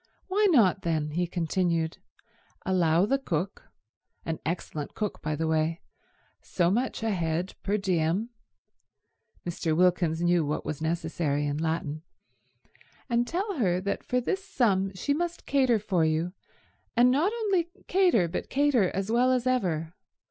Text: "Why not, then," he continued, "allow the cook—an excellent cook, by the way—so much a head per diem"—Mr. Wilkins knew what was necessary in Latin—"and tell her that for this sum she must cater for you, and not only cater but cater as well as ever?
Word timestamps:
"Why 0.29 0.47
not, 0.49 0.81
then," 0.81 1.11
he 1.11 1.27
continued, 1.27 1.99
"allow 2.65 3.05
the 3.05 3.19
cook—an 3.19 4.39
excellent 4.43 4.95
cook, 4.95 5.21
by 5.21 5.35
the 5.35 5.45
way—so 5.45 6.71
much 6.71 7.03
a 7.03 7.11
head 7.11 7.53
per 7.61 7.77
diem"—Mr. 7.77 9.77
Wilkins 9.77 10.23
knew 10.23 10.43
what 10.43 10.65
was 10.65 10.81
necessary 10.81 11.45
in 11.45 11.57
Latin—"and 11.59 13.27
tell 13.27 13.59
her 13.59 13.79
that 13.79 14.03
for 14.03 14.19
this 14.19 14.43
sum 14.43 14.91
she 14.95 15.13
must 15.13 15.45
cater 15.45 15.77
for 15.77 16.03
you, 16.03 16.33
and 16.97 17.11
not 17.11 17.31
only 17.31 17.69
cater 17.87 18.27
but 18.27 18.49
cater 18.49 18.89
as 18.95 19.11
well 19.11 19.31
as 19.31 19.45
ever? 19.45 19.93